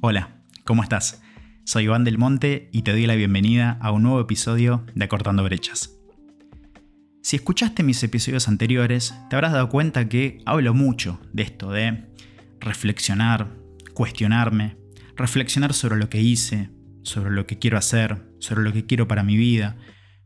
Hola, 0.00 0.44
¿cómo 0.64 0.84
estás? 0.84 1.20
Soy 1.64 1.84
Iván 1.84 2.04
del 2.04 2.18
Monte 2.18 2.70
y 2.72 2.82
te 2.82 2.92
doy 2.92 3.04
la 3.06 3.16
bienvenida 3.16 3.78
a 3.80 3.90
un 3.90 4.04
nuevo 4.04 4.20
episodio 4.20 4.86
de 4.94 5.04
Acortando 5.04 5.42
Brechas. 5.42 5.98
Si 7.20 7.34
escuchaste 7.34 7.82
mis 7.82 8.00
episodios 8.04 8.46
anteriores, 8.46 9.12
te 9.28 9.34
habrás 9.34 9.50
dado 9.50 9.68
cuenta 9.68 10.08
que 10.08 10.40
hablo 10.46 10.72
mucho 10.72 11.20
de 11.32 11.42
esto 11.42 11.72
de 11.72 12.04
reflexionar, 12.60 13.48
cuestionarme, 13.92 14.76
reflexionar 15.16 15.74
sobre 15.74 15.96
lo 15.96 16.08
que 16.08 16.22
hice, 16.22 16.70
sobre 17.02 17.32
lo 17.32 17.48
que 17.48 17.58
quiero 17.58 17.76
hacer, 17.76 18.24
sobre 18.38 18.62
lo 18.62 18.72
que 18.72 18.86
quiero 18.86 19.08
para 19.08 19.24
mi 19.24 19.36
vida, 19.36 19.78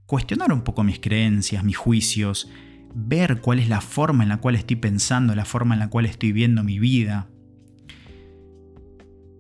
cuestionar 0.05 0.53
un 0.53 0.65
poco 0.65 0.85
mis 0.85 1.01
creencias, 1.01 1.65
mis 1.65 1.79
juicios, 1.79 2.51
ver 2.95 3.41
cuál 3.41 3.59
es 3.59 3.71
la 3.71 3.81
forma 3.81 4.23
en 4.23 4.29
la 4.29 4.37
cual 4.37 4.55
estoy 4.55 4.77
pensando, 4.77 5.35
la 5.35 5.47
forma 5.47 5.75
en 5.75 5.81
la 5.81 5.89
cual 5.89 6.05
estoy 6.05 6.33
viendo 6.33 6.63
mi 6.63 6.79
vida. 6.79 7.31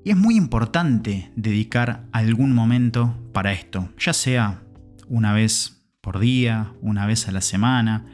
Y 0.04 0.10
es 0.10 0.16
muy 0.16 0.36
importante 0.36 1.30
dedicar 1.36 2.06
algún 2.10 2.52
momento 2.54 3.14
para 3.32 3.52
esto, 3.52 3.88
ya 3.98 4.12
sea 4.12 4.62
una 5.08 5.32
vez 5.32 5.84
por 6.00 6.18
día, 6.18 6.72
una 6.80 7.06
vez 7.06 7.28
a 7.28 7.32
la 7.32 7.40
semana, 7.40 8.06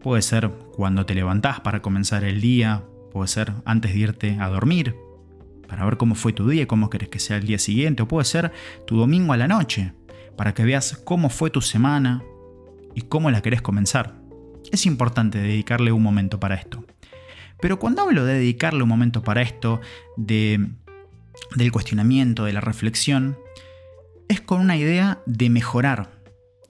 puede 0.00 0.20
ser 0.22 0.50
cuando 0.74 1.06
te 1.06 1.14
levantás 1.14 1.60
para 1.60 1.80
comenzar 1.80 2.24
el 2.24 2.40
día, 2.40 2.82
puede 3.12 3.28
ser 3.28 3.52
antes 3.64 3.92
de 3.92 3.98
irte 4.00 4.36
a 4.40 4.48
dormir, 4.48 4.96
para 5.68 5.84
ver 5.84 5.96
cómo 5.96 6.16
fue 6.16 6.32
tu 6.32 6.48
día, 6.48 6.66
cómo 6.66 6.90
querés 6.90 7.08
que 7.08 7.20
sea 7.20 7.36
el 7.36 7.46
día 7.46 7.60
siguiente, 7.60 8.02
o 8.02 8.08
puede 8.08 8.24
ser 8.24 8.50
tu 8.84 8.96
domingo 8.96 9.32
a 9.32 9.36
la 9.36 9.46
noche, 9.46 9.92
para 10.36 10.54
que 10.54 10.64
veas 10.64 11.00
cómo 11.04 11.28
fue 11.28 11.50
tu 11.50 11.60
semana 11.60 12.24
y 12.96 13.02
cómo 13.02 13.30
la 13.30 13.42
querés 13.42 13.62
comenzar. 13.62 14.14
Es 14.72 14.86
importante 14.86 15.38
dedicarle 15.38 15.92
un 15.92 16.02
momento 16.02 16.40
para 16.40 16.56
esto. 16.56 16.84
Pero 17.60 17.78
cuando 17.78 18.02
hablo 18.02 18.24
de 18.24 18.34
dedicarle 18.34 18.82
un 18.82 18.88
momento 18.88 19.22
para 19.22 19.42
esto, 19.42 19.80
de, 20.16 20.68
del 21.54 21.72
cuestionamiento, 21.72 22.44
de 22.44 22.52
la 22.52 22.60
reflexión, 22.60 23.38
es 24.28 24.40
con 24.40 24.60
una 24.60 24.76
idea 24.76 25.22
de 25.26 25.50
mejorar 25.50 26.20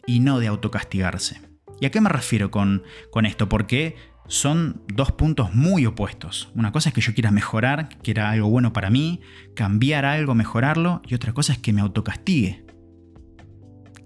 y 0.07 0.21
no 0.21 0.39
de 0.39 0.47
autocastigarse. 0.47 1.41
¿Y 1.81 1.87
a 1.87 1.91
qué 1.91 2.01
me 2.01 2.09
refiero 2.09 2.51
con, 2.51 2.83
con 3.11 3.27
esto? 3.27 3.49
Porque 3.49 3.97
son 4.29 4.83
dos 4.89 5.13
puntos 5.13 5.55
muy 5.55 5.87
opuestos. 5.87 6.51
Una 6.55 6.73
cosa 6.73 6.89
es 6.89 6.95
que 6.95 7.01
yo 7.01 7.15
quiera 7.15 7.31
mejorar, 7.31 7.89
que 7.89 8.11
era 8.11 8.31
algo 8.31 8.49
bueno 8.49 8.73
para 8.73 8.91
mí, 8.91 9.21
cambiar 9.55 10.05
algo, 10.05 10.35
mejorarlo, 10.35 11.03
y 11.07 11.15
otra 11.15 11.33
cosa 11.33 11.53
es 11.53 11.59
que 11.59 11.73
me 11.73 11.81
autocastigue 11.81 12.67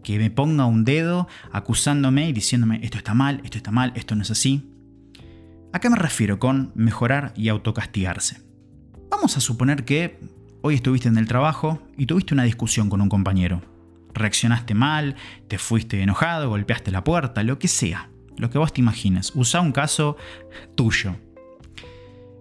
que 0.02 0.18
me 0.18 0.30
ponga 0.30 0.64
un 0.66 0.84
dedo 0.84 1.28
acusándome 1.52 2.28
y 2.28 2.32
diciéndome 2.32 2.80
esto 2.82 2.98
está 2.98 3.14
mal, 3.14 3.40
esto 3.44 3.58
está 3.58 3.70
mal, 3.70 3.92
esto 3.94 4.14
no 4.14 4.22
es 4.22 4.30
así. 4.30 4.68
¿A 5.72 5.78
qué 5.78 5.88
me 5.88 5.96
refiero 5.96 6.38
con 6.38 6.72
mejorar 6.74 7.32
y 7.36 7.48
autocastigarse? 7.48 8.42
Vamos 9.10 9.36
a 9.36 9.40
suponer 9.40 9.84
que 9.84 10.20
hoy 10.62 10.74
estuviste 10.74 11.08
en 11.08 11.18
el 11.18 11.26
trabajo 11.26 11.80
y 11.96 12.06
tuviste 12.06 12.34
una 12.34 12.44
discusión 12.44 12.88
con 12.90 13.00
un 13.00 13.08
compañero. 13.08 13.62
Reaccionaste 14.12 14.74
mal, 14.74 15.16
te 15.48 15.58
fuiste 15.58 16.02
enojado, 16.02 16.48
golpeaste 16.48 16.90
la 16.90 17.04
puerta, 17.04 17.42
lo 17.42 17.58
que 17.58 17.68
sea, 17.68 18.10
lo 18.36 18.50
que 18.50 18.58
vos 18.58 18.72
te 18.72 18.80
imagines. 18.80 19.32
Usa 19.34 19.60
un 19.60 19.72
caso 19.72 20.16
tuyo. 20.74 21.16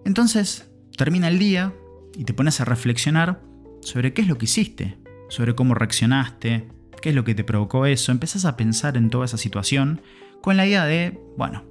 Entonces, 0.04 0.70
termina 0.96 1.28
el 1.28 1.38
día 1.38 1.72
y 2.16 2.24
te 2.24 2.34
pones 2.34 2.60
a 2.60 2.64
reflexionar 2.64 3.40
sobre 3.82 4.12
qué 4.12 4.22
es 4.22 4.28
lo 4.28 4.36
que 4.38 4.46
hiciste, 4.46 4.98
sobre 5.28 5.54
cómo 5.54 5.74
reaccionaste, 5.74 6.68
qué 7.00 7.08
es 7.10 7.14
lo 7.14 7.24
que 7.24 7.34
te 7.34 7.44
provocó 7.44 7.86
eso, 7.86 8.12
empezás 8.12 8.44
a 8.44 8.56
pensar 8.56 8.96
en 8.96 9.10
toda 9.10 9.24
esa 9.24 9.38
situación 9.38 10.02
con 10.42 10.56
la 10.56 10.66
idea 10.66 10.84
de, 10.84 11.20
bueno, 11.36 11.64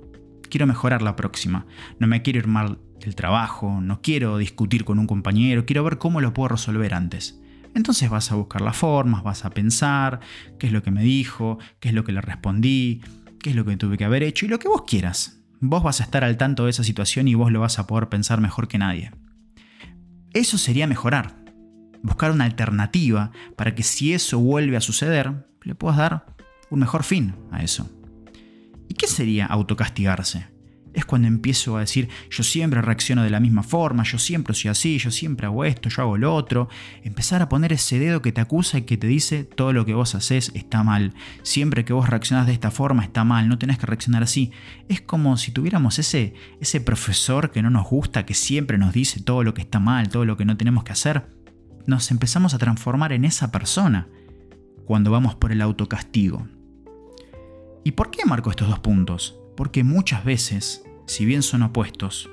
quiero 0.50 0.67
mejorar 0.67 1.02
la 1.02 1.16
próxima, 1.16 1.66
no 2.00 2.08
me 2.08 2.22
quiero 2.22 2.39
ir 2.39 2.47
mal 2.47 2.80
del 3.00 3.16
trabajo, 3.16 3.80
no 3.81 4.02
quiero 4.02 4.38
discutir 4.38 4.83
con 4.83 5.00
un 5.00 5.08
compañero, 5.08 5.66
quiero 5.66 5.83
ver 5.83 5.97
cómo 5.97 6.22
lo 6.22 6.33
puedo 6.33 6.50
resolver 6.50 6.94
antes. 6.94 7.39
Entonces 7.75 8.09
vas 8.09 8.31
a 8.31 8.36
buscar 8.36 8.61
las 8.61 8.75
formas, 8.75 9.23
vas 9.23 9.45
a 9.45 9.52
pensar 9.52 10.20
qué 10.58 10.67
es 10.67 10.73
lo 10.73 10.83
que 10.83 10.92
me 10.92 11.04
dijo, 11.04 11.59
qué 11.80 11.89
es 11.89 11.95
lo 11.95 12.04
que 12.04 12.11
le 12.11 12.21
respondí, 12.21 13.02
qué 13.39 13.52
es 13.52 13.55
lo 13.55 13.64
que 13.64 13.77
tuve 13.77 13.98
que 13.98 14.05
haber 14.05 14.23
hecho 14.23 14.45
y 14.45 14.49
lo 14.49 14.59
que 14.59 14.67
vos 14.67 14.83
quieras. 14.88 15.39
Vos 15.61 15.83
vas 15.83 16.02
a 16.02 16.04
estar 16.04 16.23
al 16.23 16.38
tanto 16.38 16.65
de 16.65 16.71
esa 16.71 16.83
situación 16.83 17.27
y 17.27 17.36
vos 17.36 17.52
lo 17.52 17.59
vas 17.59 17.80
a 17.80 17.88
poder 17.88 18.09
pensar 18.09 18.42
mejor 18.42 18.67
que 18.67 18.77
nadie. 18.77 19.11
Eso 20.33 20.58
sería 20.58 20.88
mejorar 20.88 21.39
buscar 22.02 22.32
una 22.32 22.45
alternativa 22.45 23.32
para 23.55 23.76
que 23.76 23.83
si 23.83 24.14
eso 24.14 24.39
vuelve 24.39 24.77
a 24.77 24.82
suceder, 24.82 25.48
le 25.64 25.76
puedas 25.76 25.98
dar 25.98 26.26
un 26.70 26.80
mejor 26.80 27.04
fin 27.04 27.36
a 27.52 27.64
eso. 27.64 27.89
¿Y 28.89 28.95
qué 28.95 29.08
sería 29.08 29.45
autocastigarse? 29.45 30.48
Es 30.94 31.05
cuando 31.05 31.30
empiezo 31.30 31.77
a 31.77 31.82
decir, 31.82 32.10
yo 32.30 32.44
siempre 32.44 32.82
reacciono 32.82 33.23
de 33.23 33.30
la 33.30 33.39
misma 33.39 33.64
forma, 33.64 34.04
yo 34.04 34.17
siempre 34.17 34.54
soy 34.55 34.72
así, 34.72 34.98
yo 34.98 35.11
siempre 35.11 35.45
hago 35.45 35.64
esto, 35.64 35.88
yo 35.88 36.02
hago 36.02 36.17
lo 36.17 36.36
otro. 36.36 36.67
Empezar 37.04 37.42
a 37.42 37.48
poner 37.48 37.72
ese 37.72 38.00
dedo 38.00 38.22
que 38.22 38.33
te 38.33 38.42
acusa 38.42 38.80
y 38.80 38.82
que 38.82 38.98
te 38.98 39.08
dice 39.08 39.45
todo 39.45 39.72
lo 39.72 39.86
que 39.86 39.94
vos 39.94 40.16
haces 40.16 40.52
está 40.55 40.83
mal. 40.83 41.14
Siempre 41.44 41.86
que 41.86 41.94
vos 41.94 42.10
reaccionás 42.10 42.48
de 42.48 42.54
esta 42.54 42.72
forma 42.72 43.04
está 43.04 43.23
mal, 43.23 43.48
no 43.48 43.58
tenés 43.58 43.77
que 43.77 43.86
reaccionar 43.86 44.23
así. 44.23 44.52
Es 44.89 45.00
como 45.00 45.38
si 45.38 45.52
tuviéramos 45.52 46.00
ese, 46.00 46.33
ese 46.60 46.82
profesor 46.82 47.52
que 47.52 47.61
no 47.61 47.70
nos 47.70 47.88
gusta, 47.88 48.26
que 48.26 48.33
siempre 48.33 48.77
nos 48.77 48.92
dice 48.92 49.21
todo 49.21 49.44
lo 49.44 49.54
que 49.54 49.61
está 49.61 49.80
mal, 49.80 50.10
todo 50.10 50.26
lo 50.26 50.36
que 50.36 50.44
no 50.44 50.58
tenemos 50.58 50.83
que 50.83 50.92
hacer 50.92 51.39
nos 51.89 52.11
empezamos 52.11 52.54
a 52.54 52.60
transformar 52.60 53.14
en 53.14 53.26
esa 53.26 53.52
persona 53.52 54.08
cuando 54.86 55.11
vamos 55.11 55.36
por 55.36 55.52
el 55.52 55.61
autocastigo. 55.61 56.48
¿Y 57.83 57.91
por 57.91 58.11
qué 58.11 58.25
marco 58.25 58.49
estos 58.49 58.67
dos 58.67 58.79
puntos? 58.79 59.39
Porque 59.55 59.83
muchas 59.83 60.23
veces, 60.23 60.83
si 61.05 61.25
bien 61.25 61.41
son 61.41 61.63
opuestos, 61.63 62.29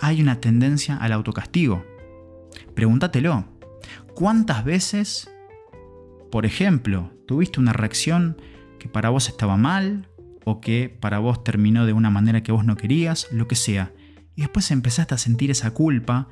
hay 0.00 0.20
una 0.20 0.40
tendencia 0.40 0.96
al 0.96 1.12
autocastigo. 1.12 1.84
Pregúntatelo. 2.74 3.44
¿Cuántas 4.14 4.64
veces, 4.64 5.30
por 6.30 6.46
ejemplo, 6.46 7.12
tuviste 7.26 7.60
una 7.60 7.72
reacción 7.72 8.40
que 8.78 8.88
para 8.88 9.10
vos 9.10 9.28
estaba 9.28 9.56
mal 9.56 10.08
o 10.44 10.60
que 10.60 10.96
para 11.00 11.18
vos 11.18 11.42
terminó 11.42 11.86
de 11.86 11.92
una 11.92 12.10
manera 12.10 12.42
que 12.42 12.52
vos 12.52 12.64
no 12.64 12.76
querías, 12.76 13.28
lo 13.32 13.48
que 13.48 13.56
sea, 13.56 13.92
y 14.36 14.42
después 14.42 14.70
empezaste 14.70 15.14
a 15.14 15.18
sentir 15.18 15.50
esa 15.50 15.72
culpa 15.72 16.28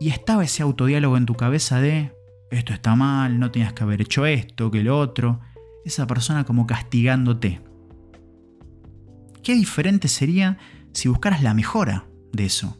y 0.00 0.10
estaba 0.10 0.44
ese 0.44 0.62
autodiálogo 0.62 1.16
en 1.16 1.26
tu 1.26 1.34
cabeza 1.34 1.80
de, 1.80 2.12
esto 2.50 2.72
está 2.72 2.94
mal, 2.94 3.38
no 3.38 3.50
tenías 3.50 3.72
que 3.72 3.84
haber 3.84 4.02
hecho 4.02 4.26
esto, 4.26 4.70
que 4.70 4.82
lo 4.82 4.98
otro. 4.98 5.40
Esa 5.86 6.04
persona 6.08 6.42
como 6.42 6.66
castigándote. 6.66 7.60
Qué 9.44 9.54
diferente 9.54 10.08
sería 10.08 10.58
si 10.92 11.08
buscaras 11.08 11.44
la 11.44 11.54
mejora 11.54 12.08
de 12.32 12.44
eso. 12.44 12.76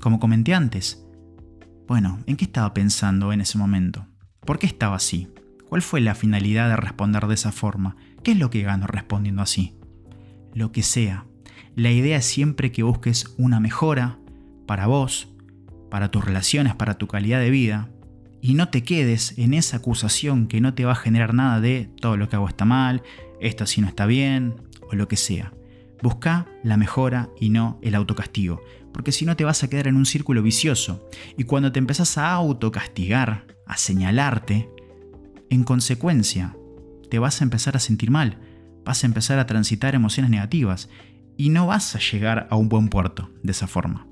Como 0.00 0.18
comenté 0.18 0.54
antes. 0.54 1.06
Bueno, 1.86 2.20
¿en 2.24 2.38
qué 2.38 2.46
estaba 2.46 2.72
pensando 2.72 3.34
en 3.34 3.42
ese 3.42 3.58
momento? 3.58 4.06
¿Por 4.46 4.58
qué 4.58 4.64
estaba 4.64 4.96
así? 4.96 5.28
¿Cuál 5.68 5.82
fue 5.82 6.00
la 6.00 6.14
finalidad 6.14 6.70
de 6.70 6.76
responder 6.76 7.26
de 7.26 7.34
esa 7.34 7.52
forma? 7.52 7.96
¿Qué 8.22 8.32
es 8.32 8.38
lo 8.38 8.48
que 8.48 8.62
gano 8.62 8.86
respondiendo 8.86 9.42
así? 9.42 9.76
Lo 10.54 10.72
que 10.72 10.82
sea. 10.82 11.26
La 11.76 11.90
idea 11.90 12.16
es 12.16 12.24
siempre 12.24 12.72
que 12.72 12.82
busques 12.82 13.34
una 13.36 13.60
mejora 13.60 14.18
para 14.66 14.86
vos, 14.86 15.28
para 15.90 16.10
tus 16.10 16.24
relaciones, 16.24 16.74
para 16.74 16.94
tu 16.94 17.08
calidad 17.08 17.40
de 17.40 17.50
vida, 17.50 17.90
y 18.44 18.52
no 18.52 18.68
te 18.68 18.82
quedes 18.82 19.38
en 19.38 19.54
esa 19.54 19.78
acusación 19.78 20.48
que 20.48 20.60
no 20.60 20.74
te 20.74 20.84
va 20.84 20.92
a 20.92 20.96
generar 20.96 21.32
nada 21.32 21.62
de 21.62 21.88
todo 21.98 22.18
lo 22.18 22.28
que 22.28 22.36
hago 22.36 22.46
está 22.46 22.66
mal, 22.66 23.02
esto 23.40 23.64
sí 23.64 23.80
no 23.80 23.88
está 23.88 24.04
bien, 24.04 24.56
o 24.82 24.94
lo 24.94 25.08
que 25.08 25.16
sea. 25.16 25.54
Busca 26.02 26.46
la 26.62 26.76
mejora 26.76 27.30
y 27.40 27.48
no 27.48 27.78
el 27.80 27.94
autocastigo, 27.94 28.60
porque 28.92 29.12
si 29.12 29.24
no 29.24 29.34
te 29.34 29.44
vas 29.44 29.64
a 29.64 29.70
quedar 29.70 29.88
en 29.88 29.96
un 29.96 30.04
círculo 30.04 30.42
vicioso, 30.42 31.08
y 31.38 31.44
cuando 31.44 31.72
te 31.72 31.78
empezás 31.78 32.18
a 32.18 32.34
autocastigar, 32.34 33.46
a 33.66 33.78
señalarte, 33.78 34.68
en 35.48 35.64
consecuencia, 35.64 36.54
te 37.08 37.18
vas 37.18 37.40
a 37.40 37.44
empezar 37.44 37.76
a 37.76 37.80
sentir 37.80 38.10
mal, 38.10 38.40
vas 38.84 39.04
a 39.04 39.06
empezar 39.06 39.38
a 39.38 39.46
transitar 39.46 39.94
emociones 39.94 40.30
negativas, 40.30 40.90
y 41.38 41.48
no 41.48 41.66
vas 41.66 41.96
a 41.96 41.98
llegar 41.98 42.46
a 42.50 42.56
un 42.56 42.68
buen 42.68 42.90
puerto 42.90 43.30
de 43.42 43.52
esa 43.52 43.68
forma. 43.68 44.06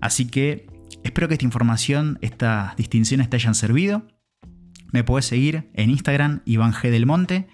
Así 0.00 0.28
que 0.28 0.64
Espero 1.04 1.28
que 1.28 1.34
esta 1.34 1.44
información, 1.44 2.18
estas 2.22 2.74
distinciones 2.76 3.30
te 3.30 3.36
hayan 3.36 3.54
servido. 3.54 4.08
Me 4.90 5.04
puedes 5.04 5.26
seguir 5.26 5.70
en 5.74 5.90
Instagram, 5.90 6.42
Iván 6.44 6.72
G. 6.72 6.90
del 6.90 7.06
Monte. 7.06 7.46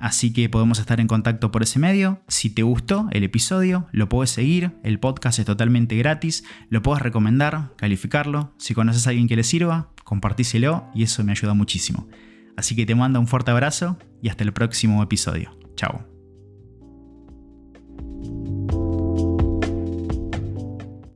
Así 0.00 0.32
que 0.32 0.48
podemos 0.48 0.78
estar 0.78 0.98
en 0.98 1.06
contacto 1.06 1.52
por 1.52 1.62
ese 1.62 1.78
medio. 1.78 2.22
Si 2.26 2.48
te 2.48 2.62
gustó 2.62 3.08
el 3.12 3.22
episodio, 3.22 3.86
lo 3.92 4.08
puedes 4.08 4.30
seguir. 4.30 4.72
El 4.82 4.98
podcast 4.98 5.38
es 5.38 5.44
totalmente 5.44 5.94
gratis. 5.96 6.42
Lo 6.70 6.80
puedes 6.80 7.02
recomendar, 7.02 7.74
calificarlo. 7.76 8.54
Si 8.58 8.72
conoces 8.72 9.06
a 9.06 9.10
alguien 9.10 9.28
que 9.28 9.36
le 9.36 9.44
sirva, 9.44 9.90
compartíselo 10.02 10.88
y 10.94 11.02
eso 11.02 11.22
me 11.22 11.32
ayuda 11.32 11.52
muchísimo. 11.52 12.08
Así 12.56 12.74
que 12.74 12.86
te 12.86 12.94
mando 12.94 13.20
un 13.20 13.26
fuerte 13.26 13.50
abrazo 13.50 13.98
y 14.22 14.30
hasta 14.30 14.42
el 14.42 14.54
próximo 14.54 15.02
episodio. 15.02 15.56
Chao. 15.76 16.09